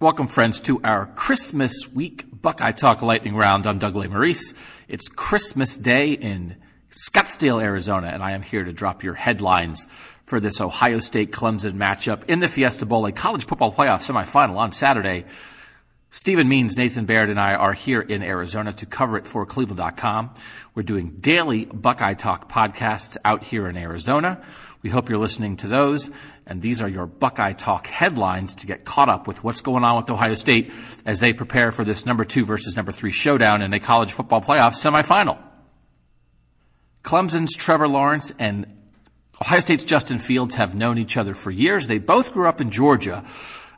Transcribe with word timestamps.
Welcome, 0.00 0.28
friends, 0.28 0.60
to 0.60 0.80
our 0.82 1.04
Christmas 1.04 1.86
week 1.86 2.24
Buckeye 2.32 2.70
Talk 2.70 3.02
Lightning 3.02 3.36
Round. 3.36 3.66
I'm 3.66 3.78
Doug 3.78 3.92
Lesmerises. 3.92 4.54
It's 4.88 5.08
Christmas 5.08 5.76
Day 5.76 6.12
in 6.12 6.56
Scottsdale, 6.90 7.62
Arizona, 7.62 8.06
and 8.06 8.22
I 8.22 8.32
am 8.32 8.40
here 8.40 8.64
to 8.64 8.72
drop 8.72 9.04
your 9.04 9.12
headlines 9.12 9.86
for 10.24 10.40
this 10.40 10.62
Ohio 10.62 11.00
State 11.00 11.32
Clemson 11.32 11.74
matchup 11.74 12.24
in 12.30 12.38
the 12.38 12.48
Fiesta 12.48 12.86
Bowl, 12.86 13.04
a 13.04 13.12
college 13.12 13.44
football 13.44 13.74
playoff 13.74 14.00
semifinal 14.00 14.56
on 14.56 14.72
Saturday. 14.72 15.26
Stephen 16.08 16.48
Means, 16.48 16.78
Nathan 16.78 17.04
Baird, 17.04 17.28
and 17.28 17.38
I 17.38 17.54
are 17.54 17.74
here 17.74 18.00
in 18.00 18.22
Arizona 18.22 18.72
to 18.72 18.86
cover 18.86 19.18
it 19.18 19.26
for 19.26 19.44
Cleveland.com. 19.44 20.30
We're 20.74 20.82
doing 20.82 21.18
daily 21.20 21.66
Buckeye 21.66 22.14
Talk 22.14 22.50
podcasts 22.50 23.18
out 23.22 23.44
here 23.44 23.68
in 23.68 23.76
Arizona. 23.76 24.42
We 24.82 24.90
hope 24.90 25.08
you're 25.08 25.18
listening 25.18 25.56
to 25.58 25.68
those. 25.68 26.10
And 26.46 26.62
these 26.62 26.80
are 26.80 26.88
your 26.88 27.06
Buckeye 27.06 27.52
Talk 27.52 27.86
headlines 27.86 28.54
to 28.56 28.66
get 28.66 28.84
caught 28.84 29.08
up 29.08 29.26
with 29.26 29.44
what's 29.44 29.60
going 29.60 29.84
on 29.84 29.96
with 29.96 30.10
Ohio 30.10 30.34
State 30.34 30.72
as 31.04 31.20
they 31.20 31.32
prepare 31.32 31.70
for 31.70 31.84
this 31.84 32.06
number 32.06 32.24
two 32.24 32.44
versus 32.44 32.76
number 32.76 32.92
three 32.92 33.12
showdown 33.12 33.62
in 33.62 33.72
a 33.74 33.80
college 33.80 34.12
football 34.12 34.40
playoff 34.40 34.72
semifinal. 34.74 35.38
Clemson's 37.02 37.56
Trevor 37.56 37.88
Lawrence 37.88 38.32
and 38.38 38.66
Ohio 39.40 39.60
State's 39.60 39.84
Justin 39.84 40.18
Fields 40.18 40.56
have 40.56 40.74
known 40.74 40.98
each 40.98 41.16
other 41.16 41.34
for 41.34 41.50
years. 41.50 41.86
They 41.86 41.98
both 41.98 42.32
grew 42.32 42.46
up 42.48 42.60
in 42.60 42.70
Georgia, 42.70 43.24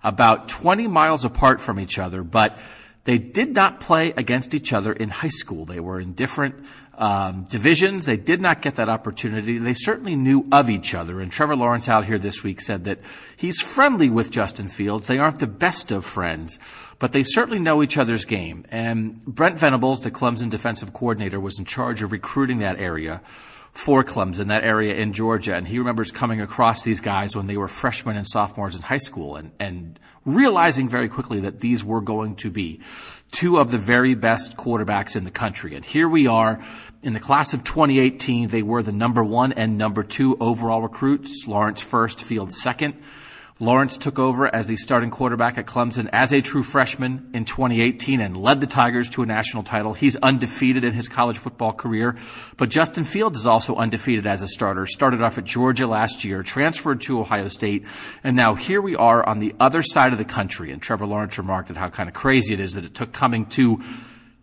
about 0.02 0.48
20 0.48 0.88
miles 0.88 1.24
apart 1.24 1.60
from 1.60 1.78
each 1.78 1.98
other, 1.98 2.24
but 2.24 2.58
they 3.04 3.18
did 3.18 3.54
not 3.54 3.80
play 3.80 4.12
against 4.16 4.54
each 4.54 4.72
other 4.72 4.92
in 4.92 5.08
high 5.08 5.28
school. 5.28 5.64
They 5.64 5.80
were 5.80 5.98
in 5.98 6.12
different 6.12 6.54
um, 6.96 7.44
divisions. 7.44 8.06
They 8.06 8.16
did 8.16 8.40
not 8.40 8.62
get 8.62 8.76
that 8.76 8.88
opportunity. 8.88 9.58
They 9.58 9.74
certainly 9.74 10.14
knew 10.14 10.46
of 10.52 10.70
each 10.70 10.94
other. 10.94 11.20
And 11.20 11.32
Trevor 11.32 11.56
Lawrence 11.56 11.88
out 11.88 12.04
here 12.04 12.18
this 12.18 12.42
week 12.44 12.60
said 12.60 12.84
that 12.84 13.00
he's 13.36 13.60
friendly 13.60 14.08
with 14.08 14.30
Justin 14.30 14.68
Fields. 14.68 15.06
They 15.06 15.18
aren't 15.18 15.40
the 15.40 15.46
best 15.46 15.90
of 15.90 16.04
friends, 16.04 16.60
but 16.98 17.12
they 17.12 17.24
certainly 17.24 17.58
know 17.58 17.82
each 17.82 17.98
other's 17.98 18.24
game. 18.24 18.64
And 18.70 19.24
Brent 19.24 19.58
Venables, 19.58 20.02
the 20.02 20.10
Clemson 20.10 20.50
defensive 20.50 20.92
coordinator, 20.92 21.40
was 21.40 21.58
in 21.58 21.64
charge 21.64 22.02
of 22.02 22.12
recruiting 22.12 22.58
that 22.58 22.78
area 22.78 23.20
for 23.72 24.04
Clemson, 24.04 24.48
that 24.48 24.64
area 24.64 24.94
in 24.94 25.12
Georgia. 25.12 25.54
And 25.54 25.66
he 25.66 25.78
remembers 25.78 26.12
coming 26.12 26.40
across 26.40 26.82
these 26.82 27.00
guys 27.00 27.34
when 27.34 27.46
they 27.46 27.56
were 27.56 27.68
freshmen 27.68 28.16
and 28.16 28.26
sophomores 28.26 28.76
in 28.76 28.82
high 28.82 28.98
school 28.98 29.36
and, 29.36 29.50
and 29.58 29.98
realizing 30.24 30.88
very 30.88 31.08
quickly 31.08 31.40
that 31.40 31.58
these 31.58 31.82
were 31.82 32.02
going 32.02 32.36
to 32.36 32.50
be 32.50 32.80
two 33.30 33.58
of 33.58 33.70
the 33.70 33.78
very 33.78 34.14
best 34.14 34.56
quarterbacks 34.56 35.16
in 35.16 35.24
the 35.24 35.30
country. 35.30 35.74
And 35.74 35.84
here 35.84 36.08
we 36.08 36.26
are 36.26 36.60
in 37.02 37.14
the 37.14 37.20
class 37.20 37.54
of 37.54 37.64
2018. 37.64 38.48
They 38.48 38.62
were 38.62 38.82
the 38.82 38.92
number 38.92 39.24
one 39.24 39.52
and 39.52 39.78
number 39.78 40.02
two 40.02 40.36
overall 40.38 40.82
recruits. 40.82 41.46
Lawrence 41.48 41.80
first, 41.80 42.22
Field 42.22 42.52
second. 42.52 43.02
Lawrence 43.60 43.98
took 43.98 44.18
over 44.18 44.52
as 44.52 44.66
the 44.66 44.76
starting 44.76 45.10
quarterback 45.10 45.58
at 45.58 45.66
Clemson 45.66 46.08
as 46.12 46.32
a 46.32 46.40
true 46.40 46.62
freshman 46.62 47.30
in 47.34 47.44
2018 47.44 48.20
and 48.20 48.36
led 48.36 48.60
the 48.60 48.66
Tigers 48.66 49.10
to 49.10 49.22
a 49.22 49.26
national 49.26 49.62
title. 49.62 49.94
He's 49.94 50.16
undefeated 50.16 50.84
in 50.84 50.94
his 50.94 51.08
college 51.08 51.38
football 51.38 51.72
career, 51.72 52.16
but 52.56 52.70
Justin 52.70 53.04
Fields 53.04 53.38
is 53.38 53.46
also 53.46 53.76
undefeated 53.76 54.26
as 54.26 54.42
a 54.42 54.48
starter. 54.48 54.86
Started 54.86 55.22
off 55.22 55.38
at 55.38 55.44
Georgia 55.44 55.86
last 55.86 56.24
year, 56.24 56.42
transferred 56.42 57.02
to 57.02 57.20
Ohio 57.20 57.48
State, 57.48 57.84
and 58.24 58.36
now 58.36 58.54
here 58.54 58.80
we 58.80 58.96
are 58.96 59.24
on 59.26 59.38
the 59.38 59.54
other 59.60 59.82
side 59.82 60.12
of 60.12 60.18
the 60.18 60.24
country. 60.24 60.72
And 60.72 60.80
Trevor 60.80 61.06
Lawrence 61.06 61.38
remarked 61.38 61.70
at 61.70 61.76
how 61.76 61.90
kind 61.90 62.08
of 62.08 62.14
crazy 62.14 62.54
it 62.54 62.60
is 62.60 62.74
that 62.74 62.84
it 62.84 62.94
took 62.94 63.12
coming 63.12 63.46
to 63.46 63.80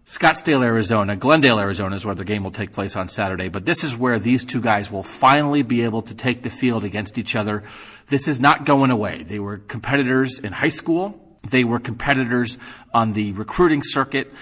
Scottsdale, 0.10 0.66
Arizona, 0.66 1.16
Glendale, 1.16 1.60
Arizona 1.60 1.96
is 1.96 2.04
where 2.04 2.16
the 2.16 2.26
game 2.26 2.44
will 2.44 2.50
take 2.50 2.74
place 2.74 2.96
on 2.96 3.10
Saturday. 3.10 3.48
But 3.48 3.64
this 3.64 3.84
is 3.84 3.96
where 3.96 4.18
these 4.18 4.44
two 4.44 4.60
guys 4.60 4.92
will 4.92 5.04
finally 5.04 5.62
be 5.62 5.84
able 5.84 6.02
to 6.02 6.16
take 6.16 6.42
the 6.42 6.50
field 6.50 6.84
against 6.84 7.20
each 7.20 7.36
other. 7.36 7.62
This 8.08 8.28
is 8.28 8.40
not 8.40 8.66
going 8.66 8.90
away. 8.90 9.22
They 9.22 9.38
were 9.38 9.60
competitors 9.60 10.40
in 10.40 10.52
high 10.52 10.70
school. 10.70 11.38
They 11.52 11.64
were 11.64 11.80
competitors 11.80 12.58
on 12.92 13.14
the 13.14 13.34
recruiting 13.34 13.84
circuit. 13.84 14.34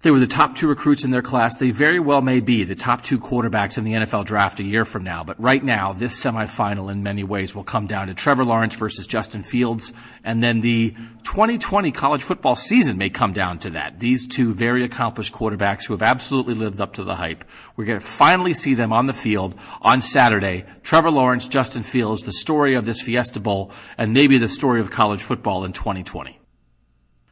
They 0.00 0.12
were 0.12 0.20
the 0.20 0.28
top 0.28 0.54
two 0.54 0.68
recruits 0.68 1.02
in 1.02 1.10
their 1.10 1.22
class. 1.22 1.58
They 1.58 1.72
very 1.72 1.98
well 1.98 2.22
may 2.22 2.38
be 2.38 2.62
the 2.62 2.76
top 2.76 3.02
two 3.02 3.18
quarterbacks 3.18 3.78
in 3.78 3.82
the 3.82 3.94
NFL 3.94 4.26
draft 4.26 4.60
a 4.60 4.62
year 4.62 4.84
from 4.84 5.02
now. 5.02 5.24
But 5.24 5.42
right 5.42 5.62
now, 5.62 5.92
this 5.92 6.22
semifinal 6.22 6.92
in 6.92 7.02
many 7.02 7.24
ways 7.24 7.52
will 7.52 7.64
come 7.64 7.88
down 7.88 8.06
to 8.06 8.14
Trevor 8.14 8.44
Lawrence 8.44 8.76
versus 8.76 9.08
Justin 9.08 9.42
Fields. 9.42 9.92
And 10.22 10.40
then 10.40 10.60
the 10.60 10.92
2020 11.24 11.90
college 11.90 12.22
football 12.22 12.54
season 12.54 12.96
may 12.96 13.10
come 13.10 13.32
down 13.32 13.58
to 13.58 13.70
that. 13.70 13.98
These 13.98 14.28
two 14.28 14.52
very 14.52 14.84
accomplished 14.84 15.34
quarterbacks 15.34 15.84
who 15.84 15.94
have 15.94 16.02
absolutely 16.02 16.54
lived 16.54 16.80
up 16.80 16.92
to 16.94 17.02
the 17.02 17.16
hype. 17.16 17.44
We're 17.74 17.86
going 17.86 17.98
to 17.98 18.06
finally 18.06 18.54
see 18.54 18.74
them 18.74 18.92
on 18.92 19.06
the 19.06 19.12
field 19.12 19.58
on 19.82 20.00
Saturday. 20.00 20.64
Trevor 20.84 21.10
Lawrence, 21.10 21.48
Justin 21.48 21.82
Fields, 21.82 22.22
the 22.22 22.30
story 22.30 22.74
of 22.74 22.84
this 22.84 23.00
Fiesta 23.00 23.40
Bowl, 23.40 23.72
and 23.96 24.12
maybe 24.12 24.38
the 24.38 24.46
story 24.46 24.80
of 24.80 24.92
college 24.92 25.24
football 25.24 25.64
in 25.64 25.72
2020. 25.72 26.37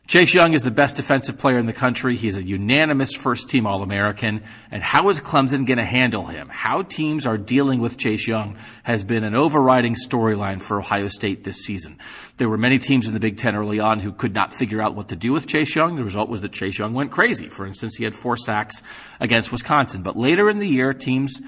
Chase 0.06 0.32
Young 0.32 0.54
is 0.54 0.62
the 0.62 0.70
best 0.70 0.94
defensive 0.94 1.36
player 1.36 1.58
in 1.58 1.66
the 1.66 1.72
country. 1.72 2.14
He's 2.14 2.36
a 2.36 2.42
unanimous 2.42 3.12
first 3.12 3.50
team 3.50 3.66
All 3.66 3.82
American. 3.82 4.44
And 4.70 4.80
how 4.80 5.08
is 5.08 5.20
Clemson 5.20 5.66
going 5.66 5.78
to 5.78 5.84
handle 5.84 6.26
him? 6.26 6.48
How 6.48 6.82
teams 6.82 7.26
are 7.26 7.36
dealing 7.36 7.80
with 7.80 7.98
Chase 7.98 8.28
Young 8.28 8.56
has 8.84 9.02
been 9.02 9.24
an 9.24 9.34
overriding 9.34 9.96
storyline 9.96 10.62
for 10.62 10.78
Ohio 10.78 11.08
State 11.08 11.42
this 11.42 11.64
season. 11.64 11.98
There 12.36 12.48
were 12.48 12.56
many 12.56 12.78
teams 12.78 13.08
in 13.08 13.14
the 13.14 13.20
Big 13.20 13.36
Ten 13.36 13.56
early 13.56 13.80
on 13.80 13.98
who 13.98 14.12
could 14.12 14.32
not 14.32 14.54
figure 14.54 14.80
out 14.80 14.94
what 14.94 15.08
to 15.08 15.16
do 15.16 15.32
with 15.32 15.48
Chase 15.48 15.74
Young. 15.74 15.96
The 15.96 16.04
result 16.04 16.28
was 16.28 16.40
that 16.42 16.52
Chase 16.52 16.78
Young 16.78 16.94
went 16.94 17.10
crazy. 17.10 17.48
For 17.48 17.66
instance, 17.66 17.96
he 17.96 18.04
had 18.04 18.14
four 18.14 18.36
sacks 18.36 18.84
against 19.18 19.50
Wisconsin. 19.50 20.04
But 20.04 20.16
later 20.16 20.48
in 20.48 20.60
the 20.60 20.68
year, 20.68 20.92
teams 20.92 21.42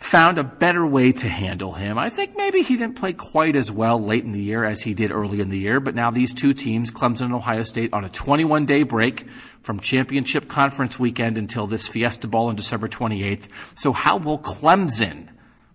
found 0.00 0.38
a 0.38 0.44
better 0.44 0.86
way 0.86 1.12
to 1.12 1.28
handle 1.28 1.72
him. 1.72 1.98
I 1.98 2.08
think 2.08 2.36
maybe 2.36 2.62
he 2.62 2.76
didn't 2.76 2.96
play 2.96 3.12
quite 3.12 3.56
as 3.56 3.70
well 3.70 4.00
late 4.00 4.24
in 4.24 4.32
the 4.32 4.40
year 4.40 4.64
as 4.64 4.80
he 4.80 4.94
did 4.94 5.10
early 5.10 5.40
in 5.40 5.48
the 5.48 5.58
year, 5.58 5.80
but 5.80 5.94
now 5.94 6.10
these 6.10 6.34
two 6.34 6.52
teams, 6.52 6.90
Clemson 6.90 7.22
and 7.22 7.34
Ohio 7.34 7.64
State, 7.64 7.92
on 7.92 8.04
a 8.04 8.08
21 8.08 8.64
day 8.64 8.84
break 8.84 9.26
from 9.62 9.80
championship 9.80 10.48
conference 10.48 10.98
weekend 10.98 11.36
until 11.36 11.66
this 11.66 11.88
Fiesta 11.88 12.28
Bowl 12.28 12.46
on 12.46 12.56
December 12.56 12.88
28th. 12.88 13.48
So 13.74 13.92
how 13.92 14.18
will 14.18 14.38
Clemson 14.38 15.28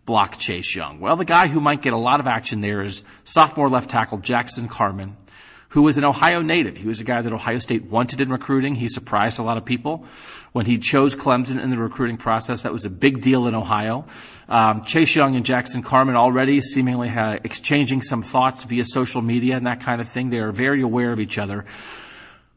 block 0.06 0.38
Chase 0.38 0.74
Young? 0.76 1.00
Well, 1.00 1.16
the 1.16 1.26
guy 1.26 1.48
who 1.48 1.60
might 1.60 1.82
get 1.82 1.94
a 1.94 1.98
lot 1.98 2.20
of 2.20 2.28
action 2.28 2.62
there 2.62 2.82
is 2.82 3.04
sophomore 3.26 3.70
left 3.70 3.90
tackle 3.90 4.20
Jackson 4.20 4.68
Carman 4.68 5.18
who 5.74 5.82
was 5.82 5.98
an 5.98 6.06
Ohio 6.06 6.44
native. 6.44 6.78
He 6.78 6.88
was 6.88 7.02
a 7.02 7.04
guy 7.04 7.24
that 7.24 7.34
Ohio 7.34 7.58
State 7.58 7.86
wanted 7.86 8.22
in 8.22 8.30
recruiting. 8.30 8.76
He 8.76 8.88
surprised 8.88 9.40
a 9.40 9.42
lot 9.42 9.58
of 9.58 9.66
people 9.66 10.06
when 10.52 10.68
he 10.68 10.78
chose 10.78 11.16
Clemson 11.16 11.60
in 11.60 11.72
the 11.72 11.78
recruiting 11.78 12.18
process. 12.18 12.62
That 12.62 12.72
was 12.72 12.86
a 12.86 12.92
big 12.92 13.22
deal 13.22 13.48
in 13.48 13.56
Ohio. 13.56 14.06
Um, 14.48 14.84
Chase 14.84 15.16
Young 15.16 15.36
and 15.36 15.44
Jackson 15.44 15.82
Carman 15.82 16.16
already 16.16 16.62
seemingly 16.62 17.12
exchanging 17.44 18.04
some 18.04 18.22
thoughts 18.22 18.62
via 18.62 18.86
social 18.86 19.24
media 19.24 19.58
and 19.58 19.66
that 19.66 19.82
kind 19.82 20.00
of 20.00 20.08
thing. 20.08 20.30
They 20.30 20.42
are 20.42 20.52
very 20.52 20.84
aware 20.84 21.12
of 21.12 21.20
each 21.20 21.40
other. 21.40 21.66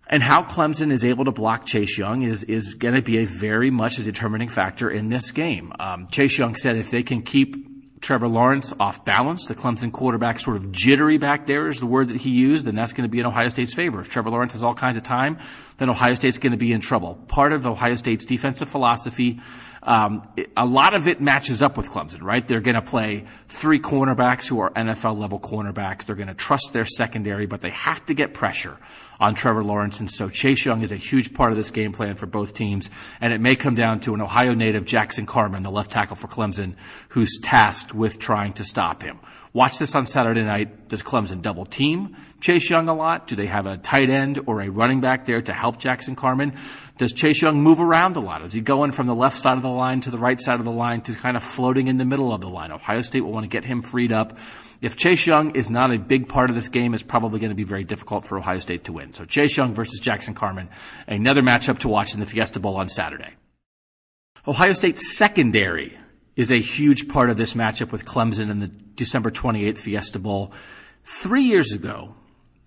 And 0.06 0.22
how 0.22 0.43
Clemson 0.43 0.93
is 0.93 1.03
able 1.03 1.25
to 1.25 1.33
block 1.33 1.65
Chase 1.65 1.97
Young 1.97 2.21
is, 2.21 2.44
is 2.44 2.75
going 2.75 2.97
to 2.97 3.03
be 3.03 3.21
a 3.21 3.25
very 3.25 3.71
much 3.71 3.98
a 3.98 4.03
determining 4.03 4.48
factor 4.48 4.91
in 4.91 5.09
this 5.09 5.33
game. 5.33 5.72
Um, 5.81 6.06
Chase 6.09 6.37
Young 6.37 6.54
said 6.54 6.77
if 6.77 6.91
they 6.91 7.03
can 7.03 7.22
keep 7.22 7.75
Trevor 8.00 8.28
Lawrence 8.28 8.72
off 8.78 9.04
balance. 9.04 9.46
The 9.46 9.54
Clemson 9.54 9.90
quarterback 9.90 10.38
sort 10.38 10.56
of 10.56 10.70
jittery 10.70 11.18
back 11.18 11.46
there 11.46 11.68
is 11.68 11.80
the 11.80 11.86
word 11.86 12.08
that 12.08 12.18
he 12.18 12.30
used, 12.30 12.68
and 12.68 12.76
that's 12.76 12.92
going 12.92 13.08
to 13.08 13.10
be 13.10 13.20
in 13.20 13.26
Ohio 13.26 13.48
State's 13.48 13.74
favor. 13.74 14.00
If 14.00 14.10
Trevor 14.10 14.30
Lawrence 14.30 14.53
has 14.53 14.62
all 14.62 14.74
kinds 14.74 14.97
of 14.97 15.03
time, 15.03 15.38
then 15.78 15.88
Ohio 15.88 16.15
State's 16.15 16.38
going 16.38 16.53
to 16.53 16.59
be 16.59 16.72
in 16.72 16.80
trouble. 16.80 17.15
Part 17.28 17.53
of 17.53 17.66
Ohio 17.66 17.94
State's 17.94 18.24
defensive 18.24 18.68
philosophy, 18.68 19.41
um, 19.86 20.28
a 20.56 20.66
lot 20.66 20.94
of 20.94 21.06
it 21.06 21.21
matches 21.21 21.62
up 21.62 21.77
with 21.77 21.88
Clemson, 21.88 22.21
right? 22.21 22.47
They're 22.47 22.60
going 22.60 22.74
to 22.74 22.83
play 22.83 23.24
three 23.48 23.78
cornerbacks 23.78 24.47
who 24.47 24.59
are 24.59 24.71
NFL 24.71 25.16
level 25.16 25.38
cornerbacks. 25.38 26.04
They're 26.04 26.16
going 26.16 26.28
to 26.28 26.34
trust 26.34 26.72
their 26.72 26.84
secondary, 26.84 27.47
but 27.47 27.60
they 27.60 27.71
have 27.71 28.04
to 28.06 28.15
get 28.15 28.34
pressure 28.34 28.77
on 29.21 29.34
Trevor 29.36 29.62
Lawrence. 29.62 30.00
And 30.00 30.10
so 30.10 30.28
Chase 30.28 30.65
Young 30.66 30.83
is 30.83 30.91
a 30.91 30.97
huge 30.97 31.33
part 31.33 31.53
of 31.53 31.56
this 31.56 31.71
game 31.71 31.92
plan 31.92 32.16
for 32.16 32.27
both 32.27 32.53
teams. 32.53 32.91
And 33.21 33.33
it 33.33 33.41
may 33.41 33.54
come 33.54 33.77
down 33.77 34.00
to 34.00 34.15
an 34.15 34.21
Ohio 34.21 34.54
native, 34.54 34.84
Jackson 34.84 35.24
Carman, 35.24 35.62
the 35.62 35.71
left 35.71 35.92
tackle 35.92 36.16
for 36.16 36.27
Clemson, 36.27 36.74
who's 37.10 37.38
tasked 37.41 37.94
with 37.94 38.18
trying 38.18 38.54
to 38.54 38.65
stop 38.65 39.03
him. 39.03 39.21
Watch 39.56 39.78
this 39.78 39.94
on 39.94 40.04
Saturday 40.04 40.42
night. 40.42 40.88
Does 40.91 41.03
Clemson 41.03 41.41
double 41.41 41.64
team 41.64 42.14
Chase 42.42 42.68
Young 42.68 42.91
a 42.91 42.94
lot? 42.94 43.26
Do 43.26 43.36
they 43.36 43.47
have 43.47 43.64
a 43.64 43.78
tight 43.78 44.10
end 44.10 44.38
or 44.44 44.60
a 44.60 44.68
running 44.68 45.00
back 45.00 45.24
there 45.24 45.41
to 45.41 45.53
help 45.54 45.78
Jackson 45.78 46.14
Carman? 46.14 46.56
Does 46.98 47.14
Chase 47.14 47.41
Young 47.41 47.62
move 47.62 47.80
around 47.80 48.18
a 48.18 48.20
lot? 48.20 48.42
Is 48.42 48.53
he 48.53 48.60
going 48.60 48.92
from 48.92 49.06
the 49.06 49.14
left 49.14 49.38
side 49.38 49.56
of 49.56 49.62
the 49.62 49.70
line 49.70 50.00
to 50.00 50.10
the 50.10 50.18
right 50.18 50.38
side 50.38 50.58
of 50.58 50.66
the 50.66 50.70
line 50.70 51.00
to 51.00 51.14
kind 51.14 51.38
of 51.38 51.42
floating 51.42 51.86
in 51.86 51.97
the 51.97 52.04
middle 52.04 52.34
of 52.34 52.42
the 52.42 52.50
line? 52.50 52.70
Ohio 52.70 53.00
State 53.00 53.22
will 53.22 53.32
want 53.32 53.44
to 53.44 53.48
get 53.48 53.64
him 53.64 53.80
freed 53.80 54.12
up. 54.12 54.36
If 54.82 54.98
Chase 54.98 55.26
Young 55.26 55.56
is 55.56 55.70
not 55.70 55.91
a 55.91 55.98
big 55.98 56.28
part 56.28 56.50
of 56.50 56.56
this 56.56 56.68
game, 56.68 56.92
it's 56.92 57.02
probably 57.02 57.41
going 57.41 57.48
to 57.48 57.56
be 57.56 57.64
very 57.64 57.84
difficult 57.84 58.26
for 58.26 58.36
Ohio 58.36 58.59
State 58.59 58.84
to 58.84 58.92
win. 58.92 59.14
So 59.14 59.24
Chase 59.24 59.56
Young 59.56 59.72
versus 59.72 60.00
Jackson 60.00 60.34
Carman, 60.34 60.68
another 61.06 61.41
matchup 61.41 61.78
to 61.78 61.88
watch 61.88 62.12
in 62.12 62.20
the 62.20 62.26
Fiesta 62.26 62.60
Bowl 62.60 62.76
on 62.76 62.91
Saturday. 62.91 63.32
Ohio 64.47 64.74
State's 64.74 65.16
secondary 65.16 65.97
is 66.36 66.53
a 66.53 66.60
huge 66.60 67.09
part 67.09 67.30
of 67.30 67.36
this 67.36 67.54
matchup 67.54 67.91
with 67.91 68.04
Clemson 68.04 68.50
in 68.50 68.60
the 68.60 68.68
December 68.68 69.30
28th 69.30 69.78
Fiesta 69.78 70.18
Bowl. 70.18 70.53
Three 71.03 71.42
years 71.42 71.72
ago, 71.72 72.15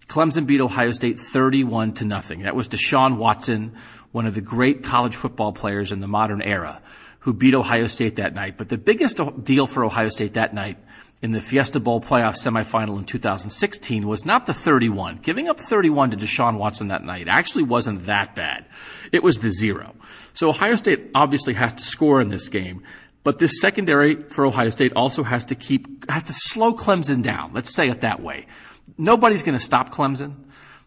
Clemson 0.08 0.48
beat 0.48 0.60
Ohio 0.60 0.92
State 0.92 1.20
31 1.20 1.94
to 1.94 2.06
nothing. 2.06 2.42
That 2.42 2.56
was 2.56 2.68
Deshaun 2.68 3.18
Watson, 3.18 3.76
one 4.12 4.26
of 4.26 4.34
the 4.34 4.42
great 4.42 4.84
college 4.84 5.16
football 5.16 5.54
players 5.54 5.92
in 5.92 6.00
the 6.00 6.08
modern 6.08 6.42
era, 6.42 6.82
who 7.20 7.34
beat 7.34 7.54
Ohio 7.54 7.86
State 7.86 8.16
that 8.16 8.34
night. 8.34 8.58
But 8.58 8.70
the 8.70 8.78
biggest 8.78 9.22
deal 9.44 9.68
for 9.68 9.86
Ohio 9.86 10.10
State 10.10 10.34
that 10.34 10.54
night 10.54 10.78
in 11.22 11.32
the 11.32 11.42
Fiesta 11.42 11.80
Bowl 11.80 12.02
playoff 12.02 12.42
semifinal 12.42 12.98
in 12.98 13.04
2016 13.04 14.08
was 14.08 14.26
not 14.26 14.48
the 14.48 14.54
31. 14.54 15.18
Giving 15.18 15.48
up 15.48 15.60
31 15.60 16.12
to 16.12 16.18
Deshaun 16.18 16.58
Watson 16.58 16.88
that 16.88 17.04
night 17.04 17.28
actually 17.28 17.64
wasn't 17.64 18.06
that 18.06 18.36
bad. 18.36 18.66
It 19.12 19.22
was 19.22 19.40
the 19.40 19.52
zero. 19.52 19.96
So 20.34 20.50
Ohio 20.50 20.76
State 20.76 21.12
obviously 21.14 21.54
has 21.56 21.74
to 21.74 21.84
score 21.84 22.22
in 22.22 22.30
this 22.30 22.48
game. 22.50 22.84
But 23.30 23.38
this 23.38 23.62
secondary 23.62 24.16
for 24.16 24.44
Ohio 24.44 24.72
State 24.72 24.94
also 24.96 25.22
has 25.22 25.46
to 25.46 25.56
keep, 25.56 26.10
has 26.10 26.24
to 26.24 26.34
slow 26.34 26.74
Clemson 26.74 27.22
down. 27.22 27.52
Let's 27.54 27.72
say 27.72 27.88
it 27.88 28.02
that 28.02 28.24
way. 28.24 28.48
Nobody's 28.98 29.44
going 29.44 29.56
to 29.56 29.64
stop 29.64 29.94
Clemson. 29.94 30.34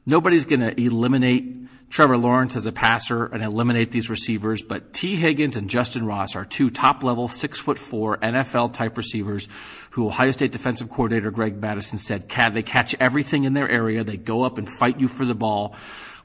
Nobody's 0.06 0.44
going 0.44 0.58
to 0.58 0.76
eliminate 0.76 1.54
Trevor 1.88 2.18
Lawrence 2.18 2.56
as 2.56 2.66
a 2.66 2.72
passer 2.72 3.26
and 3.26 3.44
eliminate 3.44 3.92
these 3.92 4.10
receivers, 4.10 4.60
but 4.60 4.92
Tee 4.92 5.14
Higgins 5.14 5.56
and 5.56 5.70
Justyn 5.70 6.04
Ross 6.04 6.34
are 6.34 6.44
two 6.44 6.68
top 6.68 7.04
level, 7.04 7.28
six 7.28 7.60
foot 7.60 7.78
four 7.78 8.16
NFL 8.16 8.72
type 8.72 8.96
receivers 8.96 9.48
who 9.90 10.08
Ohio 10.08 10.32
State 10.32 10.50
defensive 10.50 10.90
coordinator 10.90 11.30
Greg 11.30 11.60
Mattison 11.60 11.98
said 11.98 12.28
they 12.28 12.64
catch 12.64 12.96
everything 12.98 13.44
in 13.44 13.54
their 13.54 13.68
area. 13.68 14.02
They 14.02 14.16
go 14.16 14.42
up 14.42 14.58
and 14.58 14.68
fight 14.68 14.98
you 14.98 15.06
for 15.06 15.24
the 15.24 15.36
ball. 15.36 15.76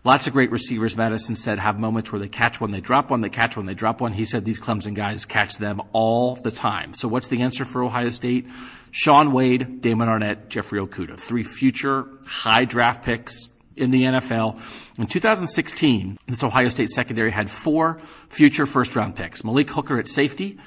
Lots 0.08 0.26
of 0.26 0.32
great 0.32 0.52
receivers, 0.52 0.96
Mattison 0.96 1.36
said, 1.36 1.60
have 1.60 1.82
moments 1.82 2.14
where 2.14 2.20
they 2.22 2.30
catch 2.30 2.62
one, 2.62 2.72
they 2.72 2.80
drop 2.80 3.12
one, 3.12 3.20
they 3.20 3.28
catch 3.28 3.58
one, 3.58 3.66
they 3.66 3.74
drop 3.74 4.00
one. 4.00 4.14
He 4.14 4.24
said 4.24 4.46
these 4.46 4.58
Clemson 4.58 4.94
guys 4.94 5.26
catch 5.26 5.56
them 5.58 5.82
all 5.92 6.36
the 6.36 6.50
time. 6.50 6.94
So 6.94 7.10
what's 7.10 7.28
the 7.28 7.42
answer 7.42 7.66
for 7.66 7.84
Ohio 7.84 8.10
State? 8.12 8.48
Shaun 8.92 9.34
Wade, 9.34 9.82
Damon 9.82 10.08
Arnette, 10.08 10.48
Jeffrey 10.48 10.80
Okudah. 10.80 11.20
Three 11.20 11.44
future 11.44 12.08
high 12.26 12.64
draft 12.64 13.04
picks 13.04 13.50
in 13.76 13.92
the 13.92 14.04
NFL. 14.04 14.62
In 14.98 15.08
2016, 15.08 16.18
this 16.26 16.42
Ohio 16.42 16.70
State 16.70 16.90
secondary 16.90 17.30
had 17.30 17.52
four 17.52 18.00
future 18.30 18.66
first 18.66 18.96
round 18.96 19.18
picks. 19.18 19.44
Malik 19.44 19.70
Hooker 19.70 20.00
at 20.00 20.08
safety, 20.08 20.58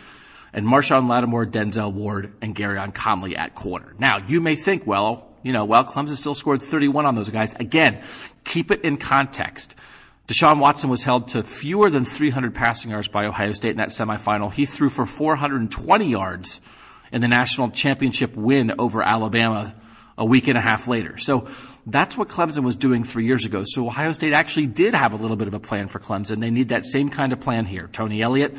and 0.52 0.66
Marshon 0.66 1.08
Lattimore, 1.08 1.46
Denzel 1.46 1.94
Ward, 1.94 2.34
and 2.42 2.54
Gareon 2.54 2.92
Conley 2.92 3.36
at 3.36 3.54
corner. 3.54 3.94
Now, 3.98 4.18
you 4.18 4.42
may 4.42 4.54
think, 4.54 4.86
well, 4.86 5.29
you 5.42 5.52
know, 5.52 5.64
well, 5.64 5.84
Clemson 5.84 6.16
still 6.16 6.34
scored 6.34 6.62
31 6.62 7.06
on 7.06 7.14
those 7.14 7.28
guys. 7.28 7.54
Again, 7.54 8.02
keep 8.44 8.70
it 8.70 8.82
in 8.84 8.96
context. 8.96 9.74
Deshaun 10.28 10.60
Watson 10.60 10.90
was 10.90 11.02
held 11.02 11.28
to 11.28 11.42
fewer 11.42 11.90
than 11.90 12.04
300 12.04 12.54
passing 12.54 12.92
yards 12.92 13.08
by 13.08 13.26
Ohio 13.26 13.52
State 13.52 13.70
in 13.70 13.76
that 13.78 13.88
semifinal. 13.88 14.52
He 14.52 14.64
threw 14.64 14.88
for 14.88 15.04
420 15.04 16.08
yards 16.08 16.60
in 17.10 17.20
the 17.20 17.28
national 17.28 17.70
championship 17.70 18.36
win 18.36 18.72
over 18.78 19.02
Alabama 19.02 19.74
a 20.16 20.24
week 20.24 20.48
and 20.48 20.56
a 20.56 20.60
half 20.60 20.86
later. 20.86 21.18
So 21.18 21.48
that's 21.86 22.16
what 22.16 22.28
Clemson 22.28 22.62
was 22.62 22.76
doing 22.76 23.02
three 23.02 23.26
years 23.26 23.44
ago. 23.44 23.64
So 23.64 23.86
Ohio 23.86 24.12
State 24.12 24.32
actually 24.32 24.66
did 24.68 24.94
have 24.94 25.14
a 25.14 25.16
little 25.16 25.36
bit 25.36 25.48
of 25.48 25.54
a 25.54 25.60
plan 25.60 25.88
for 25.88 25.98
Clemson. 25.98 26.40
They 26.40 26.50
need 26.50 26.68
that 26.68 26.84
same 26.84 27.08
kind 27.08 27.32
of 27.32 27.40
plan 27.40 27.64
here. 27.64 27.88
Tony 27.88 28.22
Elliott, 28.22 28.56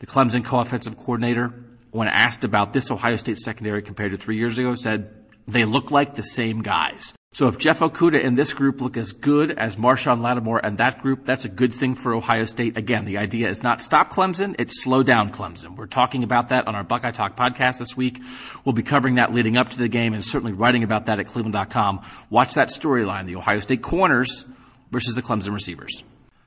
the 0.00 0.06
Clemson 0.06 0.44
co-offensive 0.44 0.96
coordinator, 0.96 1.54
when 1.90 2.08
asked 2.08 2.44
about 2.44 2.72
this 2.72 2.90
Ohio 2.90 3.16
State 3.16 3.38
secondary 3.38 3.82
compared 3.82 4.10
to 4.10 4.16
three 4.16 4.38
years 4.38 4.58
ago, 4.58 4.74
said 4.74 5.21
they 5.46 5.64
look 5.64 5.90
like 5.90 6.14
the 6.14 6.22
same 6.22 6.62
guys. 6.62 7.14
So 7.34 7.48
if 7.48 7.56
Jeff 7.56 7.78
Okudah 7.78 8.22
and 8.22 8.36
this 8.36 8.52
group 8.52 8.82
look 8.82 8.98
as 8.98 9.12
good 9.12 9.52
as 9.52 9.76
Marshon 9.76 10.20
Lattimore 10.20 10.60
and 10.62 10.76
that 10.76 11.00
group, 11.00 11.24
that's 11.24 11.46
a 11.46 11.48
good 11.48 11.72
thing 11.72 11.94
for 11.94 12.14
Ohio 12.14 12.44
State. 12.44 12.76
Again, 12.76 13.06
the 13.06 13.16
idea 13.16 13.48
is 13.48 13.62
not 13.62 13.80
stop 13.80 14.12
Clemson, 14.12 14.54
it's 14.58 14.82
slow 14.82 15.02
down 15.02 15.32
Clemson. 15.32 15.74
We're 15.74 15.86
talking 15.86 16.24
about 16.24 16.50
that 16.50 16.66
on 16.66 16.74
our 16.74 16.84
Buckeye 16.84 17.10
Talk 17.10 17.34
podcast 17.34 17.78
this 17.78 17.96
week. 17.96 18.20
We'll 18.66 18.74
be 18.74 18.82
covering 18.82 19.14
that 19.14 19.32
leading 19.32 19.56
up 19.56 19.70
to 19.70 19.78
the 19.78 19.88
game 19.88 20.12
and 20.12 20.22
certainly 20.22 20.52
writing 20.52 20.84
about 20.84 21.06
that 21.06 21.20
at 21.20 21.26
cleveland.com. 21.26 22.02
Watch 22.28 22.52
that 22.52 22.68
storyline, 22.68 23.24
the 23.24 23.36
Ohio 23.36 23.60
State 23.60 23.80
corners 23.80 24.44
versus 24.90 25.14
the 25.14 25.22
Clemson 25.22 25.54
receivers. 25.54 26.04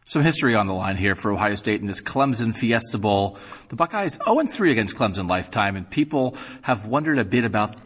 Some 0.08 0.22
history 0.22 0.54
on 0.54 0.68
the 0.68 0.74
line 0.74 0.98
here 0.98 1.16
for 1.16 1.32
Ohio 1.32 1.56
State 1.56 1.82
in 1.82 1.88
this 1.88 2.00
Clemson 2.00 2.56
Fiesta 2.56 3.00
Bowl. 3.00 3.40
The 3.70 3.76
Buckeyes 3.76 4.20
0-3 4.20 4.70
against 4.70 4.96
Clemson 4.96 5.28
lifetime, 5.28 5.76
and 5.76 5.90
people 5.90 6.38
have 6.62 6.86
wondered 6.86 7.18
a 7.18 7.26
bit 7.26 7.44
about 7.44 7.85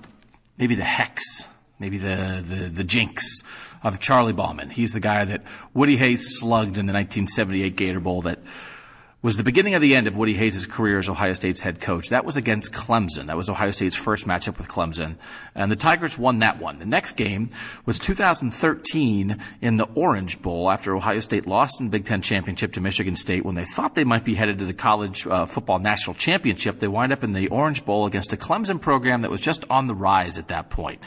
maybe 0.60 0.76
the 0.76 0.84
hex 0.84 1.48
maybe 1.80 1.98
the, 1.98 2.44
the, 2.48 2.70
the 2.70 2.84
jinx 2.84 3.44
of 3.84 4.00
Charlie 4.00 4.34
Bauman. 4.34 4.70
He's 4.70 4.92
the 4.92 5.00
guy 5.00 5.24
that 5.26 5.44
Woody 5.74 5.96
Hayes 5.98 6.40
slugged 6.40 6.78
in 6.78 6.86
the 6.86 6.94
1978 6.94 7.76
Gator 7.76 8.00
Bowl 8.00 8.22
that 8.24 8.40
was 9.22 9.36
the 9.36 9.44
beginning 9.44 9.76
of 9.76 9.82
the 9.82 9.96
end 9.96 10.08
of 10.08 10.16
Woody 10.16 10.34
Hayes' 10.34 10.66
career 10.66 10.98
as 10.98 11.10
Ohio 11.10 11.34
State's 11.34 11.60
head 11.60 11.82
coach. 11.82 12.08
That 12.10 12.24
was 12.24 12.38
against 12.38 12.72
Clemson. 12.72 13.28
That 13.28 13.36
was 13.36 13.50
Ohio 13.50 13.72
State's 13.72 13.96
first 13.96 14.26
matchup 14.26 14.58
with 14.58 14.70
Clemson. 14.70 15.18
And 15.54 15.70
the 15.70 15.76
Tigers 15.76 16.18
won 16.18 16.40
that 16.40 16.62
one. 16.62 16.80
The 16.80 16.86
next 16.86 17.18
game 17.18 17.50
was 17.86 18.00
2013 18.00 19.38
in 19.62 19.76
the 19.76 19.90
Orange 19.94 20.42
Bowl 20.42 20.72
after 20.72 20.96
Ohio 20.96 21.20
State 21.20 21.48
lost 21.48 21.82
in 21.82 21.90
Big 21.90 22.06
Ten 22.06 22.22
Championship 22.22 22.74
to 22.74 22.82
Michigan 22.82 23.18
State 23.18 23.44
when 23.44 23.56
they 23.56 23.66
thought 23.66 23.94
they 23.94 24.06
might 24.06 24.24
be 24.24 24.36
headed 24.36 24.60
to 24.60 24.66
the 24.66 24.74
College 24.74 25.28
uh, 25.28 25.46
Football 25.46 25.80
National 25.80 26.14
Championship. 26.14 26.80
They 26.80 26.88
wind 26.88 27.12
up 27.12 27.22
in 27.22 27.34
the 27.34 27.50
Orange 27.50 27.84
Bowl 27.84 28.06
against 28.06 28.32
a 28.32 28.38
Clemson 28.38 28.80
program 28.80 29.24
that 29.24 29.32
was 29.32 29.42
just 29.42 29.66
on 29.70 29.88
the 29.88 29.96
rise 29.96 30.38
at 30.38 30.48
that 30.48 30.70
point. 30.70 31.02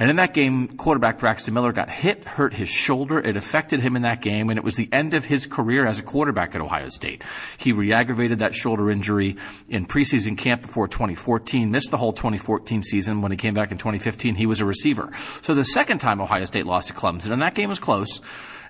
And 0.00 0.10
in 0.10 0.16
that 0.16 0.34
game, 0.34 0.76
quarterback 0.76 1.20
Braxton 1.20 1.54
Miller 1.54 1.70
got 1.72 1.88
hit, 1.88 2.24
hurt 2.24 2.54
his 2.54 2.68
shoulder. 2.68 3.20
It 3.20 3.36
affected 3.36 3.78
him 3.78 3.94
in 3.94 4.02
that 4.02 4.20
game, 4.20 4.50
and 4.50 4.58
it 4.58 4.64
was 4.64 4.74
the 4.74 4.88
end 4.90 5.14
of 5.14 5.24
his 5.24 5.46
career 5.46 5.86
as 5.86 6.00
a 6.00 6.02
quarterback 6.02 6.56
at 6.56 6.60
Ohio 6.60 6.88
State. 6.88 7.22
He 7.58 7.72
re-aggravated 7.72 8.40
that 8.40 8.54
shoulder 8.54 8.90
injury 8.90 9.36
in 9.68 9.86
preseason 9.86 10.36
camp 10.36 10.62
before 10.62 10.88
2014, 10.88 11.70
missed 11.70 11.90
the 11.90 11.96
whole 11.96 12.12
2014 12.12 12.82
season. 12.82 13.22
When 13.22 13.32
he 13.32 13.36
came 13.36 13.54
back 13.54 13.72
in 13.72 13.78
2015, 13.78 14.34
he 14.34 14.46
was 14.46 14.60
a 14.60 14.66
receiver. 14.66 15.10
So 15.42 15.54
the 15.54 15.64
second 15.64 15.98
time 15.98 16.20
Ohio 16.20 16.44
State 16.44 16.66
lost 16.66 16.88
to 16.88 16.94
Clemson, 16.94 17.30
and 17.30 17.42
that 17.42 17.54
game 17.54 17.68
was 17.68 17.78
close. 17.78 18.20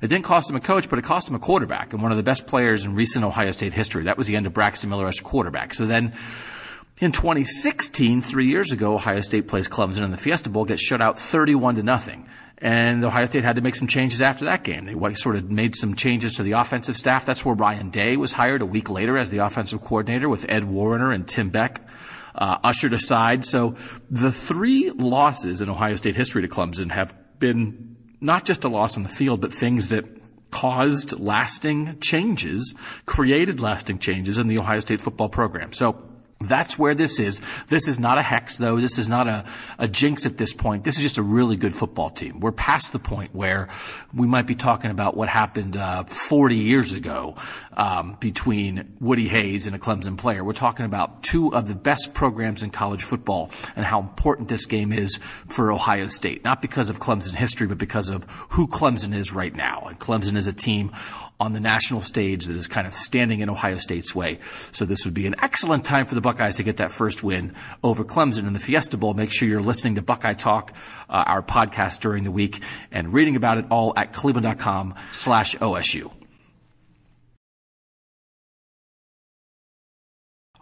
It 0.02 0.08
didn't 0.08 0.24
cost 0.24 0.50
him 0.50 0.56
a 0.56 0.60
coach, 0.60 0.90
but 0.90 0.98
it 0.98 1.04
cost 1.04 1.28
him 1.28 1.36
a 1.36 1.38
quarterback 1.38 1.92
and 1.92 2.02
one 2.02 2.10
of 2.10 2.16
the 2.16 2.24
best 2.24 2.48
players 2.48 2.84
in 2.84 2.96
recent 2.96 3.24
Ohio 3.24 3.52
State 3.52 3.72
history. 3.72 4.04
That 4.04 4.18
was 4.18 4.26
the 4.26 4.34
end 4.34 4.46
of 4.46 4.52
Braxton 4.52 4.90
Miller 4.90 5.06
as 5.06 5.20
a 5.20 5.22
quarterback. 5.22 5.74
So 5.74 5.86
then 5.86 6.14
in 6.98 7.12
2016, 7.12 8.20
three 8.20 8.48
years 8.48 8.72
ago, 8.72 8.94
Ohio 8.94 9.20
State 9.20 9.46
plays 9.46 9.68
Clemson 9.68 10.02
in 10.02 10.10
the 10.10 10.16
Fiesta 10.16 10.50
Bowl, 10.50 10.64
gets 10.64 10.82
shut 10.82 11.00
out 11.00 11.18
31 11.18 11.76
to 11.76 11.82
nothing. 11.84 12.28
And 12.62 13.04
Ohio 13.04 13.26
State 13.26 13.42
had 13.42 13.56
to 13.56 13.62
make 13.62 13.74
some 13.74 13.88
changes 13.88 14.22
after 14.22 14.44
that 14.44 14.62
game. 14.62 14.84
They 14.84 15.14
sort 15.14 15.34
of 15.34 15.50
made 15.50 15.74
some 15.74 15.96
changes 15.96 16.36
to 16.36 16.44
the 16.44 16.52
offensive 16.52 16.96
staff. 16.96 17.26
That's 17.26 17.44
where 17.44 17.56
Ryan 17.56 17.90
Day 17.90 18.16
was 18.16 18.32
hired 18.32 18.62
a 18.62 18.66
week 18.66 18.88
later 18.88 19.18
as 19.18 19.30
the 19.30 19.38
offensive 19.38 19.80
coordinator 19.82 20.28
with 20.28 20.46
Ed 20.48 20.62
Warinner 20.62 21.12
and 21.12 21.26
Tim 21.26 21.50
Beck 21.50 21.80
uh, 22.36 22.58
ushered 22.62 22.92
aside. 22.92 23.44
So 23.44 23.74
the 24.08 24.30
three 24.30 24.92
losses 24.92 25.60
in 25.60 25.68
Ohio 25.68 25.96
State 25.96 26.14
history 26.14 26.42
to 26.42 26.48
Clemson 26.48 26.92
have 26.92 27.16
been 27.40 27.96
not 28.20 28.44
just 28.44 28.62
a 28.62 28.68
loss 28.68 28.96
on 28.96 29.02
the 29.02 29.08
field, 29.08 29.40
but 29.40 29.52
things 29.52 29.88
that 29.88 30.04
caused 30.52 31.18
lasting 31.18 31.98
changes, 31.98 32.76
created 33.06 33.58
lasting 33.58 33.98
changes 33.98 34.38
in 34.38 34.46
the 34.46 34.60
Ohio 34.60 34.78
State 34.78 35.00
football 35.00 35.28
program. 35.28 35.72
So 35.72 36.00
that's 36.48 36.78
where 36.78 36.94
this 36.94 37.18
is. 37.18 37.40
This 37.68 37.88
is 37.88 37.98
not 37.98 38.18
a 38.18 38.22
hex, 38.22 38.58
though. 38.58 38.80
This 38.80 38.98
is 38.98 39.08
not 39.08 39.28
a, 39.28 39.44
a 39.78 39.88
jinx 39.88 40.26
at 40.26 40.38
this 40.38 40.52
point. 40.52 40.84
This 40.84 40.96
is 40.96 41.02
just 41.02 41.18
a 41.18 41.22
really 41.22 41.56
good 41.56 41.74
football 41.74 42.10
team. 42.10 42.40
We're 42.40 42.52
past 42.52 42.92
the 42.92 42.98
point 42.98 43.34
where 43.34 43.68
we 44.14 44.26
might 44.26 44.46
be 44.46 44.54
talking 44.54 44.90
about 44.90 45.16
what 45.16 45.28
happened 45.28 45.76
uh, 45.76 46.04
40 46.04 46.56
years 46.56 46.92
ago 46.92 47.36
um, 47.76 48.16
between 48.20 48.94
Woody 49.00 49.28
Hayes 49.28 49.66
and 49.66 49.74
a 49.74 49.78
Clemson 49.78 50.16
player. 50.16 50.44
We're 50.44 50.52
talking 50.52 50.86
about 50.86 51.22
two 51.22 51.54
of 51.54 51.66
the 51.66 51.74
best 51.74 52.14
programs 52.14 52.62
in 52.62 52.70
college 52.70 53.02
football 53.02 53.50
and 53.76 53.84
how 53.84 54.00
important 54.00 54.48
this 54.48 54.66
game 54.66 54.92
is 54.92 55.18
for 55.48 55.72
Ohio 55.72 56.08
State. 56.08 56.44
Not 56.44 56.62
because 56.62 56.90
of 56.90 57.00
Clemson 57.00 57.34
history, 57.34 57.66
but 57.66 57.78
because 57.78 58.08
of 58.08 58.24
who 58.50 58.68
Clemson 58.68 59.14
is 59.14 59.32
right 59.32 59.54
now. 59.54 59.86
And 59.88 59.98
Clemson 59.98 60.36
is 60.36 60.46
a 60.46 60.52
team 60.52 60.92
on 61.42 61.52
the 61.52 61.60
national 61.60 62.00
stage 62.00 62.46
that 62.46 62.56
is 62.56 62.68
kind 62.68 62.86
of 62.86 62.94
standing 62.94 63.40
in 63.40 63.50
Ohio 63.50 63.78
State's 63.78 64.14
way. 64.14 64.38
So 64.70 64.84
this 64.84 65.04
would 65.04 65.14
be 65.14 65.26
an 65.26 65.34
excellent 65.42 65.84
time 65.84 66.06
for 66.06 66.14
the 66.14 66.20
Buckeyes 66.32 66.56
to 66.56 66.62
get 66.62 66.78
that 66.78 66.90
first 66.90 67.22
win 67.22 67.54
over 67.84 68.04
Clemson 68.04 68.46
in 68.46 68.54
the 68.54 68.58
Fiesta 68.58 68.96
Bowl. 68.96 69.12
Make 69.12 69.30
sure 69.30 69.46
you're 69.46 69.60
listening 69.60 69.96
to 69.96 70.02
Buckeye 70.02 70.32
Talk, 70.32 70.72
uh, 71.10 71.24
our 71.26 71.42
podcast 71.42 72.00
during 72.00 72.24
the 72.24 72.30
week, 72.30 72.62
and 72.90 73.12
reading 73.12 73.36
about 73.36 73.58
it 73.58 73.66
all 73.70 73.92
at 73.98 74.14
cleveland.com 74.14 74.94
slash 75.10 75.54
OSU. 75.56 76.10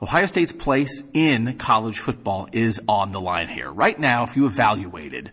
Ohio 0.02 0.26
State's 0.26 0.50
place 0.50 1.04
in 1.14 1.56
college 1.56 2.00
football 2.00 2.48
is 2.50 2.80
on 2.88 3.12
the 3.12 3.20
line 3.20 3.46
here. 3.46 3.70
Right 3.70 3.98
now, 3.98 4.24
if 4.24 4.36
you 4.36 4.46
evaluated 4.46 5.30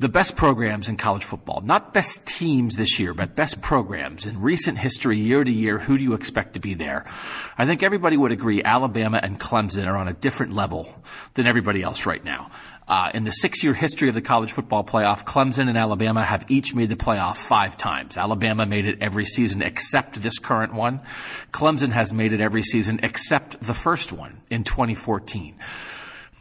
the 0.00 0.08
best 0.08 0.34
programs 0.34 0.88
in 0.88 0.96
college 0.96 1.24
football, 1.24 1.60
not 1.60 1.92
best 1.92 2.26
teams 2.26 2.74
this 2.74 2.98
year, 2.98 3.12
but 3.12 3.36
best 3.36 3.60
programs 3.60 4.24
in 4.24 4.40
recent 4.40 4.78
history, 4.78 5.18
year 5.18 5.44
to 5.44 5.52
year, 5.52 5.78
who 5.78 5.98
do 5.98 6.02
you 6.02 6.14
expect 6.14 6.54
to 6.54 6.60
be 6.60 6.72
there? 6.72 7.04
I 7.58 7.66
think 7.66 7.82
everybody 7.82 8.16
would 8.16 8.32
agree 8.32 8.62
Alabama 8.64 9.20
and 9.22 9.38
Clemson 9.38 9.86
are 9.86 9.98
on 9.98 10.08
a 10.08 10.14
different 10.14 10.54
level 10.54 10.88
than 11.34 11.46
everybody 11.46 11.82
else 11.82 12.06
right 12.06 12.24
now. 12.24 12.50
Uh, 12.88 13.10
in 13.12 13.24
the 13.24 13.30
six-year 13.30 13.74
history 13.74 14.08
of 14.08 14.14
the 14.14 14.22
college 14.22 14.52
football 14.52 14.82
playoff, 14.82 15.26
Clemson 15.26 15.68
and 15.68 15.76
Alabama 15.76 16.24
have 16.24 16.50
each 16.50 16.74
made 16.74 16.88
the 16.88 16.96
playoff 16.96 17.36
five 17.36 17.76
times. 17.76 18.16
Alabama 18.16 18.64
made 18.64 18.86
it 18.86 19.02
every 19.02 19.26
season 19.26 19.60
except 19.60 20.14
this 20.22 20.38
current 20.38 20.72
one. 20.72 21.02
Clemson 21.52 21.92
has 21.92 22.10
made 22.10 22.32
it 22.32 22.40
every 22.40 22.62
season 22.62 23.00
except 23.02 23.60
the 23.60 23.74
first 23.74 24.14
one 24.14 24.40
in 24.50 24.64
2014. 24.64 25.56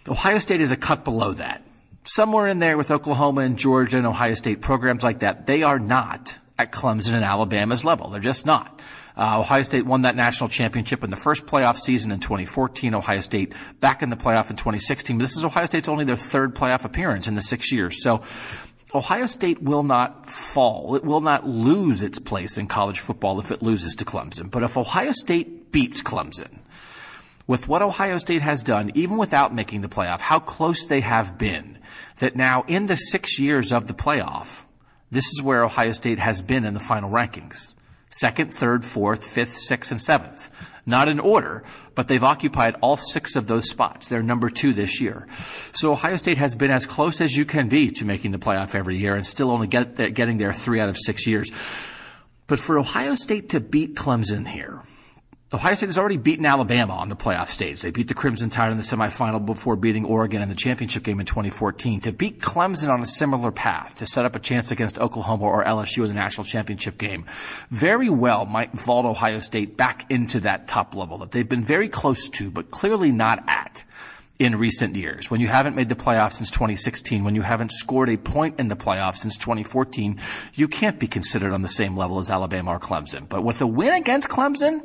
Ohio 0.07 0.39
State 0.39 0.61
is 0.61 0.71
a 0.71 0.77
cut 0.77 1.03
below 1.03 1.33
that 1.33 1.61
somewhere 2.03 2.47
in 2.47 2.59
there 2.59 2.77
with 2.77 2.91
Oklahoma 2.91 3.41
and 3.41 3.57
Georgia 3.57 3.97
and 3.97 4.07
Ohio 4.07 4.33
State 4.33 4.61
programs 4.61 5.03
like 5.03 5.19
that, 5.19 5.45
they 5.47 5.63
are 5.63 5.79
not 5.79 6.37
at 6.57 6.71
Clemson 6.71 7.13
and 7.13 7.23
Alabama's 7.23 7.85
level. 7.85 8.09
They're 8.09 8.21
just 8.21 8.45
not. 8.45 8.81
Uh, 9.15 9.39
Ohio 9.39 9.63
State 9.63 9.85
won 9.85 10.03
that 10.03 10.15
national 10.15 10.49
championship 10.49 11.03
in 11.03 11.09
the 11.09 11.17
first 11.17 11.45
playoff 11.45 11.77
season 11.77 12.11
in 12.11 12.19
2014. 12.19 12.93
Ohio 12.93 13.19
State 13.21 13.53
back 13.79 14.01
in 14.01 14.09
the 14.09 14.15
playoff 14.15 14.49
in 14.49 14.55
2016. 14.55 15.17
This 15.17 15.35
is 15.35 15.43
Ohio 15.43 15.65
State's 15.65 15.89
only 15.89 16.05
their 16.05 16.15
third 16.15 16.55
playoff 16.55 16.85
appearance 16.85 17.27
in 17.27 17.35
the 17.35 17.41
six 17.41 17.71
years. 17.71 18.01
So 18.01 18.21
Ohio 18.93 19.25
State 19.25 19.61
will 19.61 19.83
not 19.83 20.25
fall. 20.25 20.95
It 20.95 21.03
will 21.03 21.21
not 21.21 21.47
lose 21.47 22.01
its 22.01 22.19
place 22.19 22.57
in 22.57 22.67
college 22.67 22.99
football 22.99 23.39
if 23.39 23.51
it 23.51 23.61
loses 23.61 23.95
to 23.95 24.05
Clemson. 24.05 24.49
But 24.49 24.63
if 24.63 24.77
Ohio 24.77 25.11
State 25.11 25.71
beats 25.71 26.01
Clemson, 26.01 26.59
with 27.45 27.67
what 27.67 27.81
Ohio 27.81 28.17
State 28.17 28.41
has 28.41 28.63
done, 28.63 28.91
even 28.93 29.17
without 29.17 29.55
making 29.55 29.81
the 29.81 29.89
playoff, 29.89 30.21
how 30.21 30.39
close 30.39 30.85
they 30.85 31.01
have 31.01 31.37
been, 31.37 31.78
that 32.19 32.35
now 32.35 32.63
in 32.67 32.85
the 32.85 32.95
six 32.95 33.39
years 33.39 33.73
of 33.73 33.87
the 33.87 33.93
playoff, 33.93 34.63
this 35.11 35.25
is 35.25 35.41
where 35.41 35.63
Ohio 35.63 35.91
State 35.91 36.19
has 36.19 36.43
been 36.43 36.65
in 36.65 36.73
the 36.73 36.79
final 36.79 37.09
rankings. 37.09 37.73
Second, 38.11 38.53
third, 38.53 38.83
fourth, 38.83 39.25
fifth, 39.25 39.57
sixth, 39.57 39.91
and 39.91 40.01
seventh. 40.01 40.49
Not 40.85 41.07
in 41.07 41.19
order, 41.19 41.63
but 41.93 42.07
they've 42.07 42.23
occupied 42.23 42.77
all 42.81 42.97
six 42.97 43.35
of 43.35 43.45
those 43.45 43.69
spots. 43.69 44.07
They're 44.07 44.23
number 44.23 44.49
two 44.49 44.73
this 44.73 44.99
year. 44.99 45.27
So 45.73 45.91
Ohio 45.91 46.15
State 46.15 46.37
has 46.39 46.55
been 46.55 46.71
as 46.71 46.87
close 46.87 47.21
as 47.21 47.35
you 47.35 47.45
can 47.45 47.69
be 47.69 47.91
to 47.91 48.05
making 48.05 48.31
the 48.31 48.39
playoff 48.39 48.73
every 48.73 48.97
year 48.97 49.15
and 49.15 49.25
still 49.25 49.51
only 49.51 49.67
get 49.67 49.95
getting 50.15 50.37
there 50.37 50.53
three 50.53 50.79
out 50.79 50.89
of 50.89 50.97
six 50.97 51.27
years. 51.27 51.51
But 52.47 52.59
for 52.59 52.79
Ohio 52.79 53.13
State 53.13 53.49
to 53.49 53.59
beat 53.59 53.95
Clemson 53.95 54.47
here, 54.47 54.81
Ohio 55.51 55.73
State 55.73 55.87
has 55.87 55.97
already 55.97 56.17
beaten 56.17 56.45
Alabama 56.45 56.93
on 56.93 57.09
the 57.09 57.15
playoff 57.15 57.47
stage. 57.47 57.81
They 57.81 57.89
beat 57.89 58.07
the 58.07 58.13
Crimson 58.13 58.51
Tide 58.51 58.69
in 58.71 58.77
the 58.77 58.83
semifinal 58.83 59.43
before 59.43 59.75
beating 59.75 60.05
Oregon 60.05 60.43
in 60.43 60.49
the 60.49 60.53
championship 60.53 61.01
game 61.01 61.19
in 61.19 61.25
2014. 61.25 62.01
To 62.01 62.11
beat 62.11 62.39
Clemson 62.39 62.89
on 62.89 63.01
a 63.01 63.05
similar 63.07 63.51
path, 63.51 63.95
to 63.95 64.05
set 64.05 64.25
up 64.25 64.35
a 64.35 64.39
chance 64.39 64.69
against 64.69 64.99
Oklahoma 64.99 65.45
or 65.45 65.63
LSU 65.63 66.03
in 66.03 66.09
the 66.09 66.13
national 66.13 66.45
championship 66.45 66.99
game, 66.99 67.25
very 67.71 68.11
well 68.11 68.45
might 68.45 68.73
vault 68.73 69.07
Ohio 69.07 69.39
State 69.39 69.75
back 69.75 70.11
into 70.11 70.41
that 70.41 70.67
top 70.67 70.93
level 70.93 71.17
that 71.17 71.31
they've 71.31 71.49
been 71.49 71.63
very 71.63 71.89
close 71.89 72.29
to, 72.29 72.51
but 72.51 72.69
clearly 72.69 73.11
not 73.11 73.43
at 73.47 73.83
in 74.37 74.55
recent 74.55 74.95
years. 74.95 75.31
When 75.31 75.41
you 75.41 75.47
haven't 75.47 75.75
made 75.75 75.89
the 75.89 75.95
playoffs 75.95 76.33
since 76.33 76.51
2016, 76.51 77.23
when 77.23 77.33
you 77.33 77.41
haven't 77.41 77.71
scored 77.71 78.09
a 78.09 78.17
point 78.17 78.59
in 78.59 78.67
the 78.67 78.75
playoffs 78.75 79.17
since 79.17 79.35
2014, 79.37 80.21
you 80.53 80.67
can't 80.67 80.99
be 80.99 81.07
considered 81.07 81.53
on 81.53 81.63
the 81.63 81.67
same 81.67 81.95
level 81.95 82.19
as 82.19 82.29
Alabama 82.29 82.75
or 82.75 82.79
Clemson. 82.79 83.27
But 83.27 83.43
with 83.43 83.61
a 83.61 83.67
win 83.67 83.95
against 83.95 84.29
Clemson, 84.29 84.81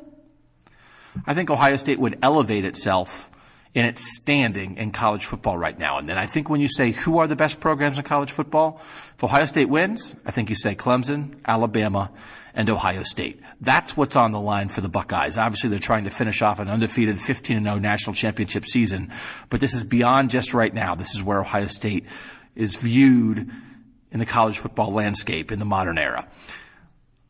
I 1.26 1.35
think 1.35 1.50
Ohio 1.50 1.76
State 1.76 1.99
would 1.99 2.18
elevate 2.23 2.64
itself 2.64 3.30
in 3.75 3.85
its 3.85 4.16
standing 4.16 4.76
in 4.76 4.92
college 4.92 5.25
football 5.25 5.59
right 5.59 5.76
now. 5.76 5.99
And 5.99 6.09
then 6.09 6.16
I 6.16 6.26
think 6.26 6.49
when 6.49 6.61
you 6.61 6.68
say 6.68 6.92
who 6.92 7.18
are 7.18 7.26
the 7.26 7.35
best 7.35 7.59
programs 7.59 7.99
in 7.99 8.04
college 8.04 8.30
football, 8.30 8.80
if 9.16 9.25
Ohio 9.25 9.47
State 9.47 9.68
wins, 9.68 10.14
I 10.25 10.30
think 10.30 10.49
you 10.49 10.54
say 10.54 10.76
Clemson, 10.76 11.37
Alabama, 11.44 12.12
and 12.54 12.71
Ohio 12.71 13.02
State. 13.02 13.40
That's 13.61 13.97
what's 13.97 14.14
on 14.14 14.30
the 14.30 14.40
line 14.40 14.68
for 14.68 14.80
the 14.80 14.88
Buckeyes. 14.88 15.38
Obviously, 15.38 15.71
they're 15.71 15.80
trying 15.80 16.04
to 16.04 16.11
finish 16.11 16.40
off 16.40 16.61
an 16.61 16.68
undefeated 16.68 17.16
15-0 17.16 17.80
national 17.80 18.14
championship 18.14 18.64
season, 18.64 19.11
but 19.50 19.59
this 19.59 19.75
is 19.75 19.83
beyond 19.83 20.30
just 20.30 20.54
right 20.54 20.73
now. 20.73 20.94
This 20.94 21.16
is 21.16 21.23
where 21.23 21.40
Ohio 21.40 21.66
State 21.66 22.06
is 22.54 22.76
viewed 22.76 23.50
in 24.12 24.21
the 24.21 24.26
college 24.26 24.59
football 24.59 24.92
landscape 24.92 25.50
in 25.50 25.59
the 25.59 25.64
modern 25.64 25.99
era. 25.99 26.28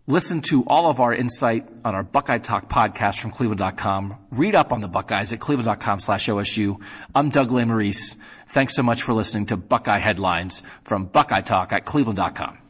Listen 0.07 0.43
to 0.43 0.65
all 0.67 0.91
of 0.91 1.01
our 1.01 1.15
insight 1.15 1.67
on 1.83 1.95
our 1.95 2.03
Buckeye 2.03 2.37
Talk 2.39 2.69
podcast 2.69 3.21
from 3.21 3.31
cleveland.com. 3.31 4.17
Read 4.31 4.55
up 4.55 4.71
on 4.71 4.83
the 4.83 4.89
Buckeyes 4.89 5.33
at 5.33 5.41
cleveland.com 5.41 6.01
slash 6.01 6.29
OSU. 6.29 6.79
I'm 7.15 7.31
Doug 7.31 7.49
Lesmerises. 7.49 8.19
Thanks 8.49 8.75
so 8.77 8.83
much 8.83 9.03
for 9.03 9.15
listening 9.15 9.47
to 9.47 9.57
Buckeye 9.57 9.99
Headlines 9.99 10.63
from 10.85 11.07
Buckeye 11.07 11.41
Talk 11.41 11.73
at 11.73 11.87
cleveland.com. 11.87 12.64